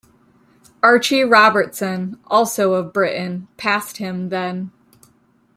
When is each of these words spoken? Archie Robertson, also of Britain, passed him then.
Archie 0.81 1.21
Robertson, 1.23 2.17
also 2.25 2.73
of 2.73 2.91
Britain, 2.91 3.47
passed 3.57 3.97
him 3.97 4.29
then. 4.29 4.71